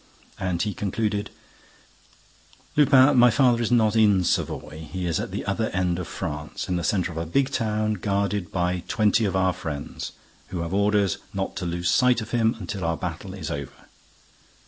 [0.39, 1.29] And he concluded:
[2.75, 4.87] "Lupin, my father is not in Savoy.
[4.91, 7.93] He is at the other end of France, in the centre of a big town,
[7.93, 10.13] guarded by twenty of our friends,
[10.47, 13.85] who have orders not to lose sight of him until our battle is over.